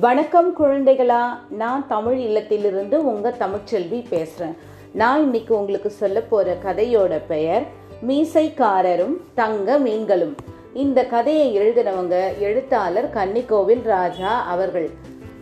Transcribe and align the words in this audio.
வணக்கம் 0.00 0.56
குழந்தைகளா 0.56 1.38
நான் 1.50 1.86
தமிழ் 1.88 2.18
இல்லத்திலிருந்து 2.18 2.94
உங்கள் 2.94 3.36
தமிழ்ச்செல்வி 3.38 4.04
பேசுகிறேன் 4.08 4.56
நான் 4.92 5.22
இன்னைக்கு 5.22 5.58
உங்களுக்கு 5.58 5.90
சொல்ல 5.90 6.20
போகிற 6.20 6.56
கதையோட 6.64 7.20
பெயர் 7.26 7.62
மீசைக்காரரும் 8.06 9.16
தங்க 9.34 9.78
மீன்களும். 9.78 10.36
இந்த 10.72 11.04
கதையை 11.04 11.58
எழுதினவங்க 11.58 12.38
எழுத்தாளர் 12.38 13.10
கன்னிக்கோவில் 13.14 13.82
ராஜா 13.82 14.42
அவர்கள். 14.42 14.90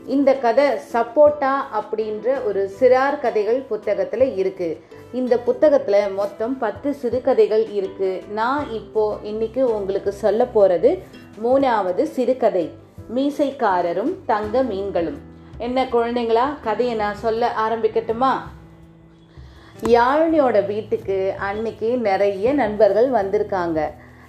இந்த 0.07 0.35
கதை 0.35 0.64
சப்போட்டா 0.93 1.55
அப்படின்ற 1.80 2.45
ஒரு 2.45 2.71
சிறார் 2.80 3.21
கதைகள் 3.21 3.61
புத்தகத்தில் 3.61 4.37
இருக்குது 4.37 4.79
இந்த 5.12 5.39
புத்தகத்தில் 5.39 6.12
மொத்தம் 6.12 6.59
பத்து 6.59 6.95
சிறுகதைகள் 6.95 7.66
இருக்குது 7.66 8.23
நான் 8.32 8.71
இப்போது 8.71 9.19
இன்னைக்கு 9.23 9.75
உங்களுக்கு 9.75 10.12
சொல்ல 10.12 10.45
போகிறது 10.45 10.98
மூணாவது 11.43 12.03
சிறுகதை 12.03 12.81
மீசைக்காரரும் 13.14 14.14
தங்க 14.26 14.62
மீன்களும். 14.62 15.18
என்ன 15.58 15.84
குழந்தைங்களா? 15.84 16.44
கதையை 16.62 16.94
நான் 16.94 17.14
சொல்ல 17.14 17.52
ஆரம்பிக்கட்டுமா? 17.68 18.30
யாழினியோட 19.82 20.66
வீட்டுக்கு 20.66 21.35
அன்னைக்கு 21.38 21.98
நிறைய 21.98 22.52
நண்பர்கள் 22.52 23.11
வந்திருக்காங்க. 23.11 23.86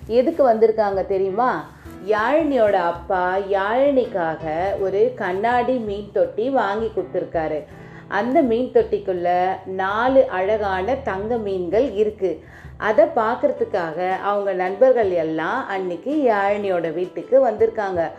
எதுக்கு 0.07 0.53
வந்திருக்காங்க 0.53 1.05
தெரியுமா? 1.05 1.65
யாழினியோட 2.07 2.71
அப்பா 2.71 3.37
யாழினிக்காக 3.37 4.41
ஒரு 4.79 5.13
கண்ணாடி 5.15 5.73
மீன் 5.73 6.09
தொட்டி 6.13 6.49
வாங்கி 6.49 6.91
கொடுத்துருக்காரு. 6.95 7.63
அந்த 8.07 8.41
மீன் 8.41 8.71
தொட்டிக்குள்ள 8.71 9.47
நாலு 9.65 10.27
அழகான 10.27 10.95
தங்க 10.95 11.37
மீன்கள் 11.37 11.91
இருக்கு. 11.91 12.43
அதை 12.77 13.05
பார்க்கறதுக்காக 13.05 14.21
அவங்க 14.21 14.53
நண்பர்கள் 14.53 15.11
எல்லாம் 15.11 15.67
அன்னைக்கு 15.67 16.34
யாழினியோட 16.34 16.93
வீட்டுக்கு 16.93 17.47
வந்திருக்காங்க. 17.47 18.09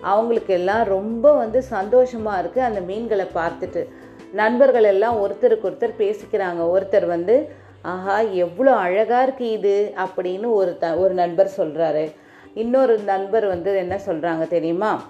அவங்களுக்கு 0.00 0.54
எல்லாம் 0.54 0.84
ரொம்ப 0.84 1.32
வந்து 1.32 1.64
சந்தோஷமா 1.70 2.38
இருக்கு 2.38 2.62
அந்த 2.62 2.80
மீன்களை 2.80 3.26
பார்த்துட்டு. 3.34 3.88
நண்பர்கள் 4.32 4.84
எல்லாம் 4.84 5.16
ஒருத்தருக்கு 5.16 5.68
ஒருத்தர் 5.70 5.98
பேசிக்கிறாங்க. 5.98 6.60
ஒருத்தர் 6.74 7.06
வந்து 7.06 7.62
ஆஹா 7.82 8.20
எவ்வளோ 8.20 8.74
அழகா 8.74 9.22
இருக்கு 9.22 9.50
இது 9.50 9.92
அப்படின்னு 9.96 10.52
ஒரு 10.52 10.78
த 10.78 10.96
ஒரு 10.96 11.14
நண்பர் 11.14 11.50
சொல்றாரு. 11.56 12.12
இன்னொரு 12.54 12.98
நண்பர் 12.98 13.46
வந்து 13.46 13.76
என்ன 13.76 13.98
சொல்றாங்க 14.06 14.48
தெரியுமா? 14.48 15.02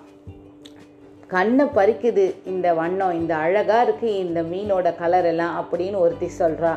கண்ணை 1.26 1.64
பறிக்குது 1.64 2.34
இந்த 2.44 2.74
வண்ணம் 2.74 3.12
இந்த 3.12 3.36
அழகா 3.36 3.82
இருக்கு 3.82 4.16
இந்த 4.16 4.42
மீனோட 4.42 4.98
கலர் 4.98 5.24
எல்லாம் 5.24 5.64
அப்படின்னு 5.64 5.96
ஒருத்தி 5.96 6.30
சொல்றா. 6.38 6.76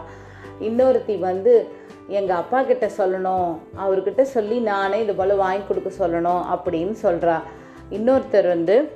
இன்னொருத்தி 0.61 1.19
வந்து 1.19 1.67
எங்க 2.07 2.35
அப்பா 2.35 2.61
கிட்ட 2.61 2.89
சொல்லணும். 2.97 3.57
அவர்கிட்ட 3.79 4.21
சொல்லி 4.21 4.59
நானே 4.59 5.01
இது 5.03 5.15
போல 5.15 5.35
வாங்கி 5.35 5.61
கொடுக்க 5.67 6.07
சொல்லணும் 6.07 6.43
அப்படின்னு 6.55 6.95
சொல்றா. 7.01 7.41
இன்னொருத்தர் 7.91 8.47
வந்து 8.47 8.91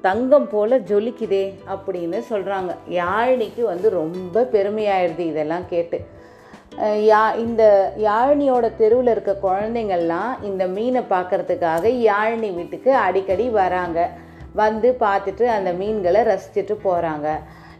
தங்கம் 0.00 0.48
போல 0.48 0.78
ஜொலிக்குதே 0.78 1.54
அப்படின்னு 1.74 2.18
சொல்கிறாங்க 2.30 2.72
யாழினிக்கு 2.88 3.62
வந்து 3.62 3.90
ரொம்ப 3.90 4.42
பெருமையாயிடுது 4.52 5.18
இதெல்லாம் 5.18 5.68
கேட்டு. 5.68 5.98
யா 7.10 7.36
இந்த 7.36 7.94
யாழினியோட 7.98 8.76
தெருவில் 8.76 9.06
இருக்க 9.06 9.32
குழந்தைங்கள்லாம் 9.42 10.42
இந்த 10.42 10.66
மீனை 10.66 11.02
பார்க்கறதுக்காக 11.10 11.88
யாழினி 11.88 12.54
வீட்டுக்கு 12.54 12.96
அடிக்கடி 12.96 13.48
வராங்க. 13.48 14.08
வந்து 14.54 14.96
பார்த்துட்டு 15.00 15.44
அந்த 15.46 15.72
மீன்களை 15.72 16.22
ரசிச்சுட்டு 16.22 16.76
போகிறாங்க 16.84 17.28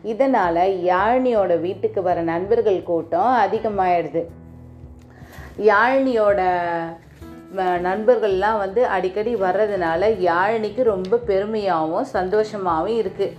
இதனால் 0.02 0.62
யாழினியோட 0.92 1.60
வீட்டுக்கு 1.60 2.02
வர 2.02 2.22
நண்பர்கள் 2.22 2.82
கூட்டம் 2.82 3.32
அதிகமாயிடுது 3.34 4.22
யாழினியோட 5.58 6.40
நண்பர்கள்லாம் 7.86 8.58
வந்து 8.64 8.82
அடிக்கடி 8.96 9.32
வர்றதுனால 9.36 10.08
யாழினிக்கு 10.28 10.82
ரொம்ப 10.94 11.20
பெருமையாகவும் 11.30 12.08
சந்தோஷமாகவும் 12.16 12.98
இருக்குது 13.02 13.36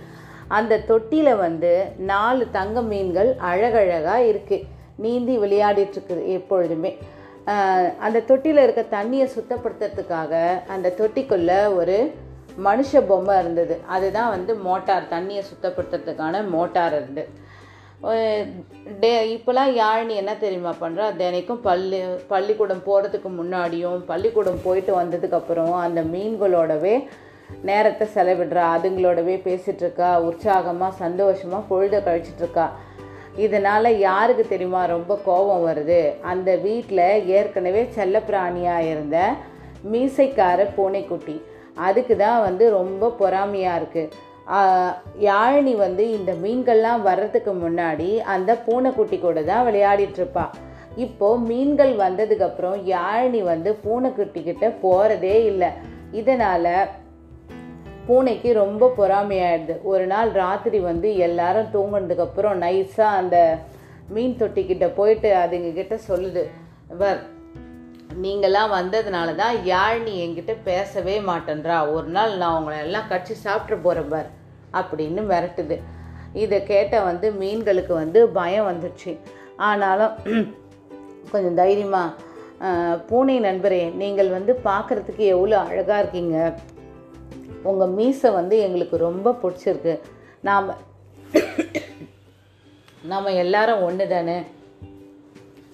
அந்த 0.56 0.82
தொட்டியில் 0.90 1.32
வந்து 1.36 1.72
நாலு 2.12 2.44
தங்க 2.56 2.78
மீன்கள் 2.90 3.30
அழகழகாக 3.50 4.24
இருக்குது 4.32 4.66
நீந்தி 5.04 5.34
விளையாடிட்டுருக்குது 5.38 6.24
எப்பொழுதுமே. 6.38 6.92
அந்த 8.06 8.18
தொட்டியில் 8.28 8.62
இருக்க 8.64 8.82
தண்ணியை 8.96 9.26
சுத்தப்படுத்துறதுக்காக 9.36 10.34
அந்த 10.74 10.92
தொட்டிக்குள்ளே 11.00 11.58
ஒரு 11.80 11.96
மனுஷ 12.66 13.00
பொம்மை 13.08 13.36
இருந்தது. 13.38 13.74
அதுதான் 13.94 14.30
வந்து 14.36 14.52
மோட்டார் 14.66 15.10
தண்ணியை 15.14 15.42
சுத்தப்படுத்துறதுக்கான 15.50 16.42
மோட்டார் 16.54 16.94
இருந்தது 17.00 17.30
டே 19.00 19.10
இப்போலாம் 19.34 19.70
யாழினி 19.80 20.14
என்ன 20.14 20.36
தெரியுமா 20.36 20.72
பண்ணுறா 20.80 21.06
தினைக்கும் 21.16 21.60
பள்ளி 21.62 22.00
பள்ளிக்கூடம் 22.28 22.82
போகிறதுக்கு 22.86 23.30
முன்னாடியும் 23.38 24.00
பள்ளிக்கூடம் 24.06 24.58
போயிட்டு 24.62 24.92
வந்ததுக்கப்புறம் 25.02 25.74
அந்த 25.80 26.00
மீன்களோடவே 26.02 27.06
நேரத்தை 27.62 28.06
செலவிடுறா 28.14 28.64
அதுங்களோடவே 28.74 29.36
பேசிகிட்ருக்கா 29.46 30.10
உற்சாகமாக 30.22 30.96
சந்தோஷமாக 30.96 31.68
பொழுத 31.68 31.98
கழிச்சிட்ருக்கா 31.98 32.66
இதனால் 33.36 33.98
யாருக்கு 33.98 34.46
தெரியுமா 34.48 34.84
ரொம்ப 34.84 35.18
கோபம் 35.24 35.66
வருது? 35.66 36.20
அந்த 36.20 36.56
வீட்டில் 36.56 37.26
ஏற்கனவே 37.26 37.88
செல்லப்பிராணியாக 37.96 38.90
இருந்த 38.90 39.18
மீசைக்கார 39.92 40.66
பூனைக்குட்டி. 40.76 41.42
அதுக்கு 41.74 42.16
தான் 42.16 42.40
வந்து 42.42 42.70
ரொம்ப 42.70 43.14
பொறாமையாக 43.18 43.80
இருக்குது 43.80 44.10
யாழினி 45.20 45.76
வந்து 45.76 46.10
இந்த 46.10 46.32
மீன்கள்லாம் 46.32 47.02
வர்றதுக்கு 47.02 47.54
முன்னாடி 47.54 48.16
அந்த 48.16 48.54
பூனைக்குட்டி 48.54 49.18
கூட 49.18 49.42
தான் 49.42 49.66
விளையாடிட்டு 49.66 50.20
இப்போது 50.20 50.72
இப்போ 50.96 51.38
மீன்கள் 51.38 51.96
வந்ததுக்கப்புறம் 51.96 52.76
யாழினி 52.84 53.42
வந்து 53.42 53.74
பூனைக்குட்டி 53.74 54.42
கிட்ட 54.42 54.70
இல்லை. 55.36 55.68
இதனால் 56.10 56.88
பூனைக்கு 58.06 58.52
ரொம்ப 58.52 58.92
பொறாமையாயிடுது. 58.96 59.82
ஒரு 59.82 60.06
நாள் 60.06 60.30
ராத்திரி 60.30 60.78
வந்து 60.78 61.16
எல்லாரும் 61.16 61.72
தூங்கினதுக்கப்புறம் 61.72 62.54
நைஸாக 62.54 63.18
அந்த 63.18 63.58
மீன் 64.08 64.36
தொட்டிக்கிட்ட 64.38 64.90
போயிட்டு 64.94 65.34
அதுங்க 65.34 65.72
கிட்ட 65.72 65.98
சொல்லுது 66.08 66.50
வர் 66.98 67.33
நீங்களாம் 68.22 68.74
வந்ததுனால 68.78 69.28
தான் 69.34 69.54
யாழினி 69.72 70.12
என்கிட்ட 70.24 70.52
பேசவே 70.68 71.16
மாட்டேன்றா. 71.28 71.76
ஒரு 71.94 72.08
நாள் 72.16 72.32
நான் 72.42 72.56
உங்களை 72.58 72.76
எல்லாம் 72.86 73.10
கட்சி 73.12 73.34
சாப்பிட்டு 73.44 73.76
போகிறேன் 73.84 74.10
பார் 74.12 74.28
அப்படின்னு 74.80 75.22
மிரட்டுது 75.30 75.76
இதை 76.42 76.58
கேட்ட 76.70 76.94
வந்து 77.08 77.26
மீன்களுக்கு 77.40 77.94
வந்து 78.02 78.20
பயம் 78.38 78.68
வந்துடுச்சு. 78.70 79.12
ஆனாலும் 79.68 80.14
கொஞ்சம் 81.32 81.58
தைரியமாக 81.62 82.32
பூனை 83.08 83.36
நண்பரே 83.40 83.82
நீங்கள் 84.02 84.30
வந்து 84.36 84.52
பார்க்குறதுக்கு 84.68 85.24
எவ்வளோ 85.34 85.56
அழகாக 85.68 86.00
இருக்கீங்க. 86.02 86.36
உங்கள் 87.70 87.94
மீசை 87.98 88.30
வந்து 88.40 88.56
எங்களுக்கு 88.66 88.96
ரொம்ப 89.08 89.36
பிடிச்சிருக்கு. 89.42 89.94
நாம் 90.48 90.68
நாம் 93.12 93.38
எல்லாரும் 93.44 93.84
ஒன்று 93.88 94.04
தானே 94.12 94.36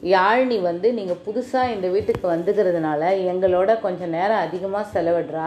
யாழ்னி 0.02 0.60
வந்து 0.60 0.92
நீங்கள் 0.92 1.22
புதுசாக 1.26 1.72
இந்த 1.72 1.88
வீட்டுக்கு 1.88 2.26
வந்துக்கிறதுனால 2.32 3.02
எங்களோட 3.32 3.80
கொஞ்சம் 3.80 4.08
நேரம் 4.08 4.44
அதிகமாக 4.46 5.00
செலவிடுறா. 5.00 5.46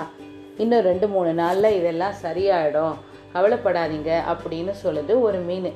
இன்னும் 0.57 0.85
ரெண்டு 0.89 1.07
மூணு 1.07 1.33
நாளில் 1.33 1.75
இதெல்லாம் 1.77 2.19
சரியாயிடும். 2.21 2.93
கவலைப்படாதீங்க 3.33 4.11
அப்படின்னு 4.33 4.73
சொல்லுது 4.83 5.21
ஒரு 5.21 5.37
மீன். 5.37 5.73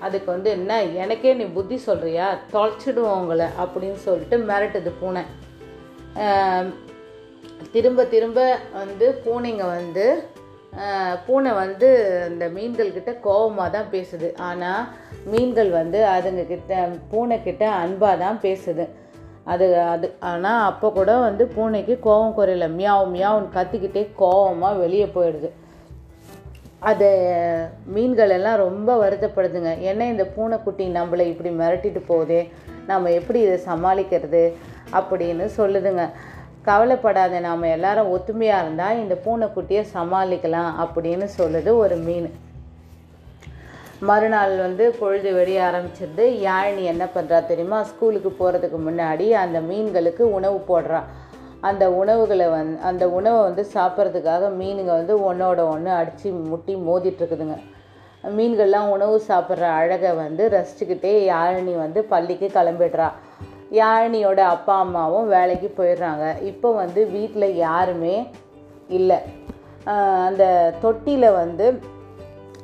அதுக்கு 0.00 0.30
வந்து 0.32 0.50
என்ன 0.50 0.82
எனக்கே 0.82 1.34
நீ 1.34 1.44
புத்தி 1.44 1.80
சொல்கிறியா 1.86 2.26
தொலைச்சிடுவோம் 2.52 3.20
உங்களை 3.20 3.46
அப்படின்னு 3.64 4.00
சொல்லிட்டு 4.06 4.38
மிரட்டுது 4.38 4.92
பூனை. 5.00 5.22
திரும்ப 7.72 8.04
திரும்ப 8.04 8.58
வந்து 8.72 9.22
பூனைங்க 9.24 9.66
வந்து 9.66 10.28
பூனை 11.26 11.52
வந்து 11.52 11.88
இந்த 12.30 12.44
மீன்கள்கிட்ட 12.48 13.20
கோபமாக 13.20 13.68
தான் 13.70 13.90
பேசுது. 13.92 14.28
ஆனால் 14.38 14.84
மீன்கள் 15.24 15.70
வந்து 15.70 15.98
அதுங்கக்கிட்ட 16.06 16.74
பூனைக்கிட்ட 17.12 17.64
பூனை 17.64 17.80
அன்பாக 17.82 18.16
தான் 18.16 18.38
பேசுது. 18.42 18.86
அது 19.52 19.66
அது 19.82 20.06
ஆனால் 20.20 20.64
அப்போ 20.70 20.90
கூட 20.90 21.12
வந்து 21.18 21.46
பூனைக்கு 21.46 21.94
கோபம் 22.00 22.36
குறையல. 22.38 22.68
மியாவும் 22.78 23.14
மியாவும் 23.16 23.52
கத்திக்கிட்டே 23.56 24.02
கோவமாக 24.22 24.80
வெளியே 24.84 25.06
போயிடுது. 25.16 25.50
அது 26.90 27.08
மீன்கள் 27.94 28.30
எல்லாம் 28.30 28.56
ரொம்ப 28.56 28.90
வருத்தப்படுதுங்க. 29.02 29.80
என்ன 29.80 30.06
இந்த 30.06 30.24
பூனைக்குட்டி 30.36 30.86
நம்மளை 30.98 31.26
இப்படி 31.32 31.50
மிரட்டிட்டு 31.50 32.00
போகுதே? 32.08 32.40
நம்ம 32.86 33.10
எப்படி 33.10 33.40
இதை 33.40 33.58
சமாளிக்கிறது? 33.66 34.44
அப்படின்னு 34.98 35.44
சொல்லுதுங்க. 35.58 36.04
கவலைப்படாத 36.68 37.40
நாம் 37.46 37.64
எல்லாரும் 37.74 38.10
ஒத்துமையாக 38.16 38.62
இருந்தால் 38.62 39.00
இந்த 39.02 39.14
பூனைக்குட்டியை 39.24 39.82
சமாளிக்கலாம் 39.94 40.70
அப்படின்னு 40.84 41.26
சொல்லுது 41.38 41.70
ஒரு 41.82 41.96
மீன். 42.06 42.28
மறுநாள் 44.08 44.54
வந்து 44.58 44.84
பொழுது 45.00 45.28
வெடிய 45.34 45.58
ஆரம்பிச்சிருது. 45.68 46.24
யாழினி 46.46 46.84
என்ன 46.92 47.04
பண்ணுறா 47.14 47.38
தெரியுமா? 47.46 47.78
ஸ்கூலுக்கு 47.82 48.30
போகிறதுக்கு 48.38 48.78
முன்னாடி 48.86 49.26
அந்த 49.42 49.60
மீன்களுக்கு 49.70 50.24
உணவு 50.38 50.58
போடுறா. 50.70 51.00
அந்த 51.60 51.84
உணவுகளை 52.00 52.46
வந் 52.46 52.72
அந்த 52.88 53.04
உணவை 53.18 53.38
வந்து 53.42 53.62
சாப்பிட்றதுக்காக 53.74 54.48
மீனுங்க 54.60 54.92
வந்து 55.00 55.14
ஒன்றோட 55.28 55.60
ஒன்று 55.74 55.90
அடித்து 55.90 56.30
முட்டி 56.50 56.74
மோதிட்டுருக்குதுங்க 56.88 57.56
மீன்கள்லாம் 58.36 58.90
உணவு 58.96 59.16
சாப்பிட்ற 59.28 59.64
அழகை 59.78 60.12
வந்து 60.12 60.44
ரசிச்சுக்கிட்டே 60.56 61.14
யாழினி 61.32 61.74
வந்து 61.76 62.02
பள்ளிக்கு 62.12 62.50
கிளம்பிடுறா. 62.54 63.08
யாழினியோட 63.70 64.36
அப்பா 64.36 64.78
அம்மாவும் 64.78 65.28
வேலைக்கு 65.28 65.74
போயிடுறாங்க. 65.78 66.42
இப்போ 66.42 66.72
வந்து 66.72 67.06
வீட்டில் 67.06 67.56
யாருமே 67.56 68.30
இல்லை. 68.88 69.18
அந்த 70.26 70.44
தொட்டியில் 70.80 71.32
வந்து 71.32 71.80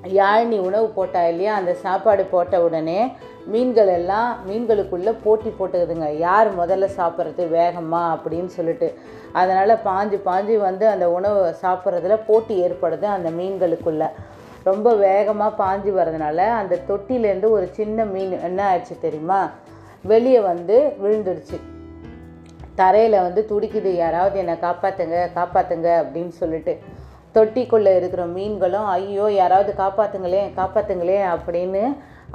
யாழினி 0.04 0.58
உணவு 0.58 0.88
போட்டா 0.88 1.26
இல்லையா? 1.26 1.54
அந்த 1.54 1.74
சாப்பாடு 1.74 2.24
போட்ட 2.24 2.62
உடனே 2.62 3.12
மீன்கள் 3.46 3.88
எல்லாம் 3.88 4.36
மீன்களுக்குள்ளே 4.48 5.16
போட்டி 5.22 5.50
போட்டுக்குதுங்க. 5.58 6.08
யார் 6.16 6.48
முதல்ல 6.58 6.88
சாப்பிட்றது? 6.96 7.48
வேகமாக 7.48 8.14
அப்படின்னு 8.14 8.46
சொல்லிட்டு. 8.46 8.98
அதனால் 9.32 9.82
பாஞ்சு 9.84 10.18
பாஞ்சு 10.28 10.58
வந்து 10.58 10.88
அந்த 10.88 11.10
உணவு 11.10 11.54
சாப்பிட்றதுல 11.62 12.18
போட்டி 12.26 12.66
ஏற்படுது 12.66 13.02
அந்த 13.02 13.30
மீன்களுக்குள்ளே. 13.30 14.08
ரொம்ப 14.62 14.94
வேகமாக 14.94 15.58
பாஞ்சு 15.64 15.90
வர்றதுனால 15.98 16.36
அந்த 16.36 16.78
தொட்டிலேருந்து 16.88 17.50
ஒரு 17.50 17.68
சின்ன 17.72 18.04
மீன் 18.04 18.40
என்ன 18.42 18.60
ஆயிடுச்சு 18.70 18.96
தெரியுமா? 19.00 19.50
வெளியே 20.04 20.40
வந்து 20.50 20.76
விழுந்துடுச்சு 21.02 21.58
தரையில் 22.78 23.24
வந்து 23.24 23.40
துடிக்குது 23.50 23.90
யாராவது 23.94 24.36
என்னை 24.42 24.54
காப்பாற்றுங்க 24.66 25.16
காப்பாற்றுங்க 25.38 25.88
அப்படின்னு 26.02 26.34
சொல்லிட்டு. 26.42 26.74
தொட்டிக்குள்ளே 27.34 27.92
இருக்கிற 27.96 28.22
மீன்களும் 28.36 28.86
ஐயோ 28.94 29.26
யாராவது 29.40 29.72
காப்பாற்றுங்களே 29.82 30.44
காப்பாற்றுங்களே 30.60 31.18
அப்படின்னு 31.32 31.82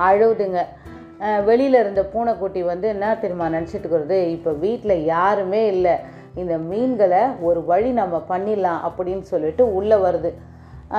அழுவுதுங்க. 0.07 0.59
வெளியில் 1.47 1.77
இருந்த 1.81 2.01
பூனைக்குட்டி 2.13 2.61
வந்து 2.71 2.87
என்ன 2.93 3.13
தெரியுமா 3.21 3.47
நினச்சிட்டுக்கிறது 3.55 4.17
இப்போ 4.35 4.51
வீட்டில் 4.63 5.03
யாருமே 5.13 5.61
இல்லை. 5.73 5.95
இந்த 6.41 6.55
மீன்களை 6.69 7.23
ஒரு 7.47 7.59
வழி 7.71 7.91
நம்ம 8.01 8.15
பண்ணிடலாம் 8.31 8.81
அப்படின்னு 8.87 9.25
சொல்லிட்டு 9.33 9.65
உள்ளே 9.79 9.97
வருது. 10.05 10.31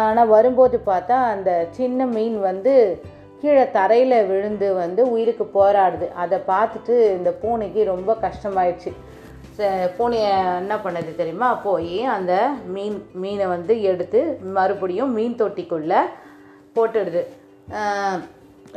ஆனால் 0.04 0.32
வரும்போது 0.36 0.76
பார்த்தா 0.86 1.16
அந்த 1.34 1.50
சின்ன 1.78 2.06
மீன் 2.14 2.38
வந்து 2.50 2.74
கீழே 3.40 3.64
தரையில் 3.76 4.26
விழுந்து 4.30 4.68
வந்து 4.82 5.02
உயிருக்கு 5.14 5.44
போராடுது. 5.56 6.06
அதை 6.22 6.38
பார்த்துட்டு 6.52 6.94
இந்த 7.16 7.30
பூனைக்கு 7.42 7.80
ரொம்ப 7.92 8.10
கஷ்டமாயிடுச்சு. 8.24 8.92
பூனையை 9.98 10.30
என்ன 10.60 10.74
பண்ணது 10.84 11.10
தெரியுமா? 11.18 11.48
போய் 11.66 11.98
அந்த 12.14 12.32
மீன் 12.74 12.98
மீனை 13.22 13.46
வந்து 13.54 13.74
எடுத்து 13.90 14.20
மறுபடியும் 14.56 15.14
மீன் 15.18 15.38
தொட்டிக்குள்ளே 15.42 16.00
போட்டுடுது. 16.76 17.22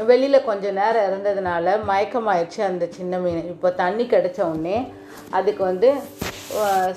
வெளியில் 0.10 0.48
கொஞ்ச 0.50 0.66
நேரம் 0.80 1.08
இருந்ததுனால 1.10 1.76
மயக்கமாயிடுச்சு 1.90 2.62
அந்த 2.70 2.86
சின்ன 2.98 3.18
மீன். 3.24 3.42
இப்போ 3.54 3.70
தண்ணி 3.82 4.06
கிடச்ச 4.14 4.40
உடனே 4.50 4.78
அதுக்கு 5.38 5.64
வந்து 5.72 5.90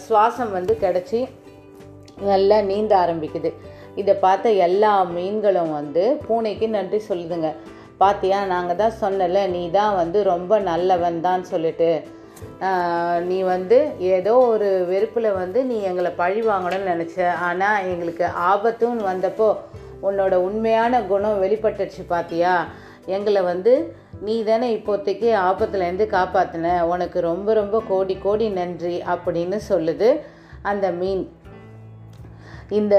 சுவாசம் 0.04 0.52
வந்து 0.58 0.74
கிடச்சி 0.84 1.20
நல்லா 2.30 2.58
நீந்த 2.70 2.92
ஆரம்பிக்குது. 3.04 3.50
இதை 4.00 4.14
பார்த்த 4.24 4.50
எல்லா 4.66 4.92
மீன்களும் 5.16 5.72
வந்து 5.78 6.04
பூனைக்கு 6.26 6.66
நன்றி 6.76 7.00
சொல்லுதுங்க. 7.10 7.50
பாத்தியா 8.02 8.38
நாங்கள் 8.52 8.78
தான் 8.80 8.98
சொன்னல 9.02 9.40
நீ 9.54 9.62
தான் 9.78 9.94
வந்து 10.00 10.18
ரொம்ப 10.32 10.52
நல்லவன் 10.70 11.18
தான் 11.26 11.42
சொல்லிட்டு. 11.52 11.90
நீ 13.28 13.38
வந்து 13.54 13.78
ஏதோ 14.14 14.34
ஒரு 14.52 14.68
வெறுப்பில் 14.90 15.36
வந்து 15.40 15.58
நீ 15.70 15.76
எங்களை 15.90 16.10
பழி 16.22 16.40
வாங்கணும்னு 16.48 16.92
நினச்ச. 16.92 17.18
ஆனால் 17.48 17.86
எங்களுக்கு 17.92 18.26
ஆபத்துன்னு 18.50 19.04
வந்தப்போ 19.10 19.48
உன்னோட 20.08 20.34
உண்மையான 20.46 21.02
குணம் 21.10 21.42
வெளிப்பட்டுச்சு 21.44 22.04
பாத்தியா. 22.14 22.54
எங்களை 23.16 23.42
வந்து 23.52 23.72
நீ 24.26 24.34
தானே 24.48 24.66
இப்போதைக்கு 24.78 25.28
ஆபத்துலேருந்து 25.48 26.06
காப்பாற்றின 26.16 26.74
உனக்கு 26.92 27.18
ரொம்ப 27.30 27.54
ரொம்ப 27.60 27.76
கோடி 27.90 28.14
கோடி 28.26 28.48
நன்றி 28.58 28.96
அப்படின்னு 29.14 29.58
சொல்லுது 29.70 30.08
அந்த 30.70 30.86
மீன். 31.00 31.22
இந்த 32.78 32.94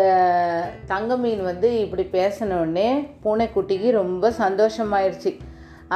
தங்க 0.92 1.16
மீன் 1.22 1.42
வந்து 1.50 1.70
இப்படி 1.84 2.04
பேசினோடனே 2.18 2.90
பூனைக்குட்டிக்கு 3.24 3.90
ரொம்ப 4.02 4.30
சந்தோஷமாயிருச்சு. 4.44 5.31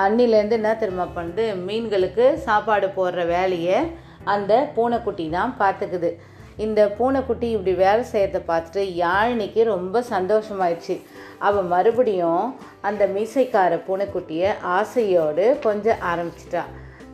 அன்னிலேருந்து 0.04 0.58
என்ன 0.60 0.72
திரும்ப 0.82 1.06
பண்ணுது? 1.18 1.44
மீன்களுக்கு 1.68 2.26
சாப்பாடு 2.48 2.88
போடுற 2.98 3.22
வேலையை 3.36 3.78
அந்த 4.34 4.54
பூனைக்குட்டி 4.76 5.26
தான் 5.36 5.54
பார்த்துக்குது. 5.62 6.10
இந்த 6.66 6.82
பூனைக்குட்டி 6.98 7.48
இப்படி 7.56 7.74
வேலை 7.84 8.04
செய்கிறத 8.14 8.40
பார்த்துட்டு 8.52 8.84
யாழினிக்கு 9.04 9.64
ரொம்ப 9.74 10.02
சந்தோஷமாயிடுச்சு 10.14 10.96
அவள் 11.48 11.68
மறுபடியும் 11.74 12.46
அந்த 12.90 13.06
மீசைக்கார 13.16 13.76
பூனைக்குட்டியை 13.90 14.52
ஆசையோடு 14.78 15.46
கொஞ்சம் 15.68 16.02
ஆரம்பிச்சிட்டா. 16.14 16.64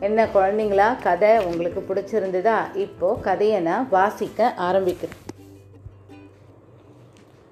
என்ன 0.08 0.28
குழந்தைங்களா 0.36 0.88
கதை 1.08 1.34
உங்களுக்கு 1.50 1.82
பிடிச்சிருந்ததா? 1.90 2.58
இப்போது 2.86 3.22
கதையை 3.28 3.60
நான் 3.68 3.86
வாசிக்க 3.98 4.52
ஆரம்பிக்கிறேன். 4.68 5.20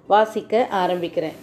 வாசிக்க 0.07 0.69
ஆரம்பிக்கிறேன். 0.71 1.37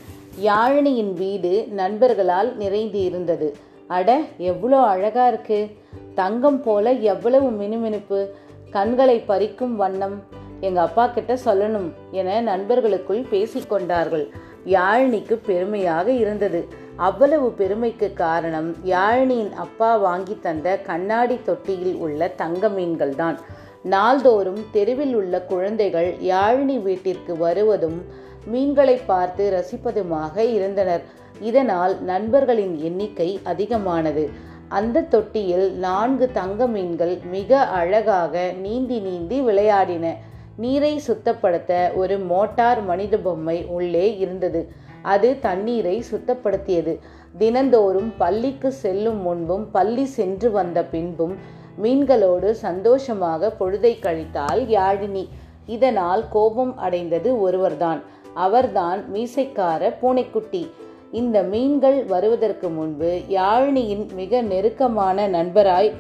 யாழினியின் 0.44 1.14
வீடு 1.14 1.68
நண்பர்களால் 1.72 2.58
நிறைந்து 2.58 3.04
இருந்தது. 3.04 3.56
அட 3.88 4.22
எவ்வளோ 4.38 4.78
அழகா 4.78 5.28
இருக்கு. 5.28 5.70
தங்கம் 6.16 6.64
போல 6.64 6.92
எவ்வளவு 6.92 7.50
மினுமினுப்பு. 7.50 8.28
கண்களை 8.72 9.24
பறிக்கும் 9.28 9.76
வண்ணம். 9.76 10.24
எங்க 10.60 10.82
அப்பா 10.82 11.08
கிட்ட 11.08 11.38
சொல்லணும் 11.46 11.92
என 12.12 12.42
நண்பர்களுக்குள் 12.42 13.26
பேசிக்கொண்டார்கள் 13.32 14.30
யாழினிக்கு 14.66 15.40
பெருமையாக 15.46 16.12
இருந்தது. 16.12 16.68
அவ்வளவு 16.96 17.52
பெருமைக்கு 17.52 18.14
காரணம் 18.14 18.76
யாழினியின் 18.86 19.52
அப்பா 19.52 19.98
வாங்கி 19.98 20.40
தந்த 20.42 20.78
கண்ணாடி 20.78 21.40
தொட்டியில் 21.46 21.96
உள்ள 21.96 22.28
தங்க 22.28 22.68
மீன்கள்தான் 22.68 23.38
நாள்தோறும் 23.84 24.66
தெருவில் 24.72 25.16
உள்ள 25.16 25.42
குழந்தைகள் 25.42 26.16
யாழினி 26.22 26.82
வீட்டிற்கு 26.82 27.38
வருவதும் 27.38 28.28
மீன்களை 28.46 28.96
பார்த்து 28.96 29.46
ரசிப்பதுமாக 29.58 30.38
இருந்தனர். 30.38 31.02
இதனால் 31.40 32.04
நண்பர்களின் 32.04 32.78
எண்ணிக்கை 32.78 33.40
அதிகமானது. 33.44 34.30
அந்த 34.68 35.02
தொட்டியில் 35.02 35.72
நான்கு 35.72 36.32
தங்க 36.32 36.68
மீன்கள் 36.68 37.18
மிக 37.32 37.60
அழகாக 37.60 38.52
நீந்தி 38.62 39.00
நீந்தி 39.00 39.42
விளையாடின. 39.42 40.16
நீரை 40.56 41.02
சுத்தப்படுத்த 41.08 41.96
ஒரு 41.96 42.18
மோட்டார் 42.18 42.84
மனித 42.84 43.18
பொம்மை 43.18 43.66
உள்ளே 43.66 44.18
இருந்தது. 44.18 44.72
அது 45.02 45.40
தண்ணீரை 45.40 46.04
சுத்தப்படுத்தியது. 46.12 47.00
தினந்தோறும் 47.38 48.14
பள்ளிக்கு 48.18 48.72
செல்லும் 48.72 49.22
முன்பும் 49.22 49.72
பள்ளி 49.72 50.06
சென்று 50.06 50.52
வந்த 50.52 50.84
பின்பும் 50.84 51.36
மீன்களோடு 51.84 52.52
சந்தோஷமாக 52.52 53.52
பொழுதை 53.60 53.94
கழித்தாள் 54.00 54.64
யாழினி. 54.68 55.28
இதனால் 55.66 56.26
கோபம் 56.30 56.78
அடைந்தது 56.78 57.42
ஒருவர்தான். 57.42 58.02
அவர்தான் 58.46 59.00
மீசைக்கார 59.14 59.92
பூனைக்குட்டி. 60.02 60.64
இந்த 61.20 61.38
மீன்கள் 61.52 62.00
வருவதற்கு 62.14 62.68
முன்பு 62.78 63.12
யாழினியின் 63.38 64.06
மிக 64.20 64.42
நெருக்கமான 64.52 65.28
நண்பராய் 65.36 65.92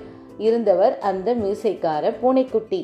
இருந்தவர் 0.47 0.95
அந்த 1.09 1.29
மீசைக்கார 1.43 2.11
பூனைக்குட்டி. 2.21 2.81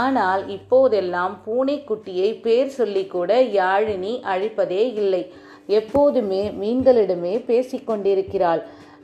ஆனால் 0.00 0.42
இப்போதெல்லாம் 0.56 1.34
பூனைக்குட்டியை 1.46 2.28
பேர் 2.42 2.70
சொல்லி 2.78 3.04
கூட 3.14 3.30
யாழினி 3.58 4.12
அழைப்பதே 4.32 4.82
இல்லை. 5.00 5.22
எப்போதுமே 5.78 6.42
மீன்களிடமே 6.60 7.34
பேசிக்கொண்டிருக்கிறாள் 7.50 8.62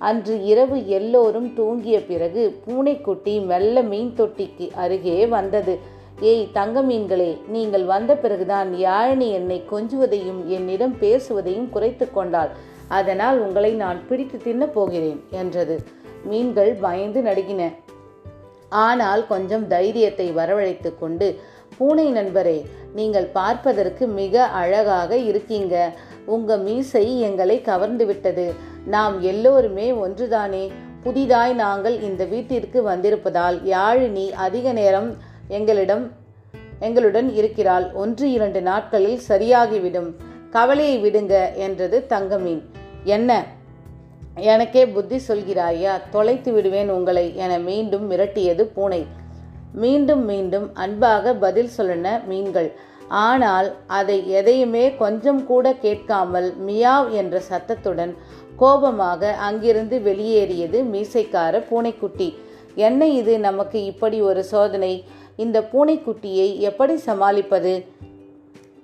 அன்று 0.09 0.35
இரவு 0.51 0.77
எல்லோரும் 0.99 1.49
தூங்கிய 1.57 1.97
பிறகு 2.11 2.43
பூனைக்குட்டி 2.65 3.35
மெல்ல 3.51 3.83
மீன் 3.93 4.13
தொட்டிக்கு 4.19 4.67
அருகே 4.83 5.21
வந்தது. 5.37 5.75
ஏய் 6.21 6.49
தங்க 6.53 6.83
மீன்களே 6.83 7.41
நீங்கள் 7.49 7.85
வந்த 7.85 8.17
பிறகுதான் 8.17 8.75
யாழினி 8.75 9.31
என்னை 9.31 9.65
கொஞ்சுவதையும் 9.71 10.47
என்னிடம் 10.47 10.97
பேசுவதையும் 11.01 11.71
குறைத்து 11.71 12.13
கொண்டாள். 12.13 12.49
அதனால் 12.89 13.41
உங்களை 13.41 13.73
நான் 13.73 14.07
பிடித்து 14.09 14.39
தின்னப் 14.45 14.73
போகிறேன் 14.73 15.25
என்றது. 15.31 15.85
மீன்கள் 16.25 16.73
பயந்து 16.73 17.23
நடுகின. 17.23 17.71
ஆனால் 18.69 19.27
கொஞ்சம் 19.27 19.67
தைரியத்தை 19.67 20.31
வரவழைத்து 20.31 20.99
கொண்டு 20.99 21.41
பூனை 21.79 22.13
நண்பரே 22.13 22.65
நீங்கள் 22.95 23.25
பார்ப்பதற்கு 23.25 24.07
மிக 24.07 24.45
அழகாக 24.45 25.17
இருக்கீங்க. 25.17 25.93
உங்க 26.27 26.57
மீசை 26.57 27.21
எங்களை 27.21 27.61
கவர்ந்து 27.61 28.07
விட்டது. 28.07 28.55
நாம் 28.85 29.21
எல்லோருமே 29.21 29.93
ஒன்றுதானே. 29.93 30.71
புதிதாய் 31.03 31.55
நாங்கள் 31.55 32.01
இந்த 32.01 32.25
வீட்டிற்கு 32.25 32.83
வந்திருப்பதால் 32.83 33.61
யாழினி 33.65 34.31
அதிக 34.31 34.73
நேரம் 34.73 35.17
எங்களிடம் 35.49 36.13
எங்களுடன் 36.81 37.35
இருக்கிறாள். 37.35 37.93
ஒன்று 37.93 38.33
இரண்டு 38.33 38.63
நாட்களில் 38.63 39.21
சரியாகிவிடும். 39.29 40.15
கவலையை 40.51 41.05
விடுங்க 41.05 41.55
என்றது 41.55 42.07
தங்கமீன். 42.09 42.63
என்ன? 43.05 43.45
எனக்கே 44.35 44.87
புத்தி 44.87 45.21
சொல்கிறாயா? 45.29 46.01
தொலைத்து 46.11 46.53
விடுவேன் 46.53 46.91
உங்களை 46.91 47.37
என 47.37 47.59
மீண்டும் 47.59 48.11
மிரட்டியது 48.11 48.63
பூனை. 48.63 49.07
மீண்டும் 49.73 50.25
மீண்டும் 50.25 50.75
அன்பாக 50.75 51.35
பதில் 51.35 51.71
சொல்லின 51.77 52.25
மீன்கள். 52.25 52.73
ஆனால் 53.09 53.75
அதை 53.87 54.31
எதையுமே 54.31 54.97
கொஞ்சம் 54.97 55.47
கூட 55.47 55.75
கேட்காமல் 55.75 56.55
மியாவ் 56.67 57.11
என்ற 57.11 57.41
சத்தத்துடன் 57.41 58.17
கோபமாக 58.57 59.33
அங்கிருந்து 59.33 60.01
வெளியேறியது 60.01 60.83
மீசைக்கார 60.83 61.67
பூனைக்குட்டி. 61.69 62.39
என்ன 62.75 63.07
இது? 63.09 63.39
நமக்கு 63.39 63.85
இப்படி 63.85 64.21
ஒரு 64.21 64.45
சோதனை. 64.45 65.05
இந்த 65.39 65.61
பூனைக்குட்டியை 65.61 66.59
எப்படி 66.59 66.97
சமாளிப்பது? 66.97 67.85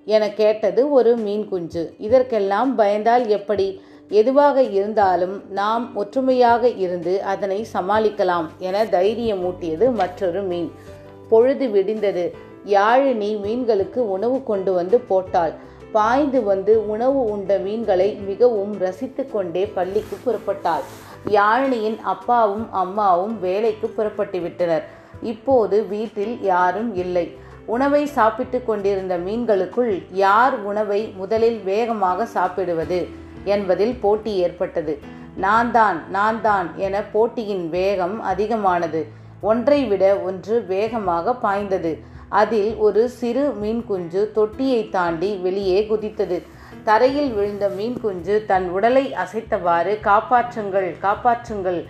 என 0.04 0.30
கேட்டது 0.30 0.90
ஒரு 0.90 1.16
மீன் 1.16 1.48
குஞ்சு 1.48 1.94
இதற்கெல்லாம் 1.98 2.78
பயந்தால் 2.78 3.26
எப்படி? 3.26 3.80
எதுவாக 4.08 4.62
இருந்தாலும் 4.62 5.42
நாம் 5.50 5.96
ஒற்றுமையாக 5.96 6.68
இருந்து 6.68 7.22
அதனை 7.22 7.66
சமாளிக்கலாம் 7.72 8.46
என 8.58 8.84
தைரியமூட்டியது 8.84 9.94
மற்றொரு 9.94 10.42
மீன். 10.42 10.72
பொழுது 11.28 11.68
விடிந்தது. 11.68 12.24
யாழினி 12.66 13.30
மீன்களுக்கு 13.40 13.98
உணவு 14.08 14.42
கொண்டு 14.42 14.72
வந்து 14.72 15.00
போட்டாள். 15.00 15.52
பாய்ந்து 15.92 16.42
வந்து 16.42 16.88
உணவு 16.88 17.24
உண்ட 17.24 17.58
மீன்களை 17.58 18.14
மிகவும் 18.14 18.78
ரசித்து 18.78 19.30
கொண்டே 19.30 19.66
பள்ளிக்கு 19.66 20.16
புறப்பட்டாள். 20.24 20.84
யாழினியின் 21.28 21.98
அப்பாவும் 22.02 22.72
அம்மாவும் 22.72 23.40
வேலைக்கு 23.40 23.88
புறப்பட்டு 23.88 24.40
விட்டனர் 24.40 25.02
இப்போது 25.32 25.76
வீட்டில் 25.92 26.34
யாரும் 26.52 26.90
இல்லை. 27.04 27.26
உணவை 27.74 28.00
சாப்பிட்டு 28.16 28.58
கொண்டிருந்த 28.68 29.14
மீன்களுக்குள் 29.26 29.92
யார் 30.24 30.54
உணவை 30.70 31.00
முதலில் 31.20 31.60
வேகமாக 31.68 32.26
சாப்பிடுவது 32.36 32.98
என்பதில் 33.54 33.94
போட்டி 34.02 34.32
ஏற்பட்டது. 34.46 34.94
நான் 35.44 35.70
தான் 35.76 35.98
நான் 36.16 36.40
தான் 36.48 36.66
என 36.86 36.96
போட்டியின் 37.12 37.64
வேகம் 37.76 38.16
அதிகமானது. 38.30 39.00
ஒன்றை 39.50 39.80
விட 39.90 40.04
ஒன்று 40.28 40.56
வேகமாக 40.72 41.34
பாய்ந்தது. 41.44 41.92
அதில் 42.40 42.70
ஒரு 42.86 43.02
சிறு 43.18 43.44
மீன் 43.62 43.82
குஞ்சு 43.88 44.22
தொட்டியை 44.36 44.82
தாண்டி 44.94 45.30
வெளியே 45.44 45.80
குதித்தது. 45.90 46.38
தரையில் 46.88 47.30
விழுந்த 47.36 47.66
மீன் 47.78 47.98
குஞ்சு 48.04 48.36
தன் 48.50 48.66
உடலை 48.76 49.04
அசைத்தவாறு 49.24 49.92
காப்பாற்றுங்கள் 50.08 50.88
காப்பாற்றுங்கள் 51.04 51.80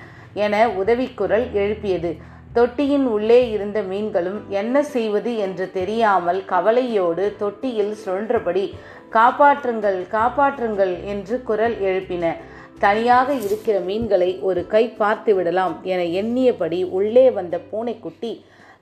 என 0.44 0.54
உதவிக்குரல் 0.80 1.46
எழுப்பியது. 1.62 2.10
தொட்டியின் 2.56 3.06
உள்ளே 3.06 3.38
இருந்த 3.50 3.78
மீன்களும் 3.82 4.40
என்ன 4.48 4.82
செய்வது 4.82 5.30
என்று 5.36 5.64
தெரியாமல் 5.72 6.44
கவலையோடு 6.44 7.24
தொட்டியில் 7.38 7.94
சுழன்றபடி 8.04 8.64
காப்பாற்றுங்கள் 9.12 9.98
காப்பாற்றுங்கள் 10.12 10.92
என்று 11.04 11.36
குரல் 11.42 11.74
எழுப்பின. 11.88 12.34
தனியாக 12.78 13.34
இருக்கிற 13.46 13.76
மீன்களை 13.80 14.30
ஒரு 14.38 14.66
கை 14.66 14.84
பார்த்து 15.00 15.34
விடலாம் 15.34 15.74
என 15.82 16.00
எண்ணியபடி 16.20 16.80
உள்ளே 16.90 17.30
வந்த 17.30 17.58
பூனைக்குட்டி 17.70 18.32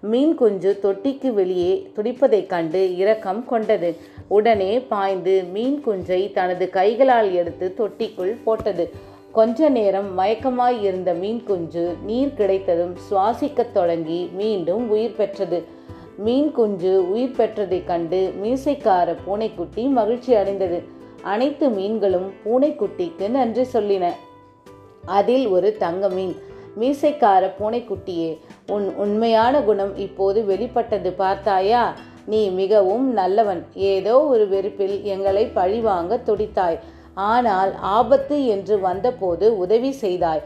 மீன் 0.00 0.34
குஞ்சு 0.34 0.70
தொட்டிக்கு 0.82 1.30
வெளியே 1.32 1.72
துடிப்பதைக் 1.96 2.50
கண்டு 2.52 2.82
இரக்கம் 2.96 3.42
கொண்டது. 3.44 3.90
உடனே 4.28 4.72
பாய்ந்து 4.92 5.36
மீன் 5.52 5.80
குஞ்சை 5.86 6.20
தனது 6.32 6.66
கைகளால் 6.70 7.32
எடுத்து 7.32 7.68
தொட்டிக்குள் 7.78 8.34
போட்டது. 8.44 8.86
கொஞ்ச 9.32 9.68
நேரம் 9.68 10.18
மயக்கமாய் 10.18 10.82
இருந்த 10.82 11.12
மீன் 11.12 11.42
குஞ்சு 11.42 11.96
நீர் 12.06 12.34
கிடைத்ததும் 12.34 12.96
சுவாசிக்கத் 13.10 13.72
தொடங்கி 13.72 14.30
மீண்டும் 14.34 14.90
உயிர் 14.90 15.16
பெற்றது. 15.16 15.64
மீன் 16.16 16.52
குஞ்சு 16.52 17.10
உயிர் 17.10 17.34
பெற்றதைக் 17.36 17.84
கண்டு 17.84 18.34
மீசைக்கார 18.42 19.16
பூனைக்குட்டி 19.24 19.84
மகிழ்ச்சி 19.84 20.34
அடைந்தது. 20.34 20.82
அனைத்து 21.22 21.68
மீன்களும் 21.68 22.32
பூனைக்குட்டிக்கு 22.44 23.28
நன்றி 23.28 23.66
சொல்லின. 23.72 24.10
அதில் 25.04 25.46
ஒரு 25.46 25.76
தங்க 25.76 26.08
மீன். 26.08 26.36
மீசைக்கார 26.80 27.50
பூனைக்குட்டியே 27.60 28.38
உன் 28.66 28.94
உண்மையான 28.94 29.60
குணம் 29.60 29.96
இப்போது 29.96 30.44
வெளிப்பட்டது 30.44 31.12
பார்த்தாயா? 31.12 31.96
நீ 32.26 32.48
மிகவும் 32.48 33.12
நல்லவன். 33.12 33.66
ஏதோ 33.74 34.24
ஒரு 34.24 34.48
வெறுப்பில் 34.48 35.02
எங்களை 35.02 35.46
பழிவாங்க 35.46 36.20
துடித்தாய். 36.26 36.78
ஆனால் 37.14 37.72
ஆபத்து 37.80 38.46
என்று 38.46 38.80
வந்தபோது 38.80 39.58
உதவி 39.58 39.92
செய்தாய். 39.92 40.42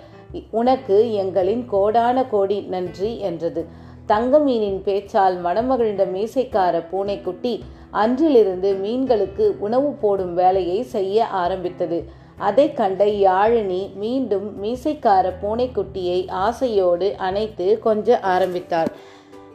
உனக்கு 0.50 0.96
எங்களின் 1.12 1.64
கோடான 1.70 2.26
கோடி 2.28 2.60
நன்றி 2.60 3.18
என்றது. 3.18 3.64
தங்கமீனின் 4.08 4.80
பேச்சால் 4.82 5.36
மனமகிழ்ந்த 5.44 6.04
மீசைக்கார 6.06 6.74
பூனைக்குட்டி 6.90 7.64
அன்றிலிருந்து 7.90 8.70
மீன்களுக்கு 8.74 9.58
உணவு 9.58 9.90
போடும் 9.92 10.34
வேலையை 10.34 10.82
செய்ய 10.82 11.26
ஆரம்பித்தது. 11.26 11.98
அதை 12.38 12.72
கண்ட 12.72 13.04
யாழினி 13.04 13.94
மீண்டும் 13.94 14.62
மீசைக்கார 14.62 15.26
பூனைக்குட்டியை 15.42 16.28
ஆசையோடு 16.28 17.16
அணைத்து 17.16 17.78
கொஞ்ச 17.78 18.18
ஆரம்பித்தாள். 18.20 18.90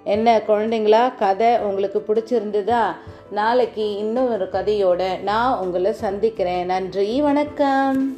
என்ன 0.04 0.38
குழந்தைங்களா 0.38 1.16
கதை 1.16 1.60
உங்களுக்கு 1.60 2.04
பிடிச்சிருந்ததா? 2.08 2.96
நாளைக்கு 3.32 3.98
இன்னும் 3.98 4.32
ஒரு 4.32 4.50
கதையோட 4.52 5.20
நான் 5.20 5.60
உங்களை 5.60 5.94
சந்திக்கிறேன். 5.94 6.66
நன்றி 6.66 7.22
வணக்கம். 7.22 8.18